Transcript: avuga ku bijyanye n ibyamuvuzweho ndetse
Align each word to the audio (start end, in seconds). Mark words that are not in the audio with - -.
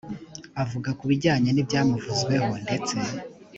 avuga 0.63 0.89
ku 0.99 1.03
bijyanye 1.09 1.49
n 1.51 1.57
ibyamuvuzweho 1.63 2.51
ndetse 2.65 2.95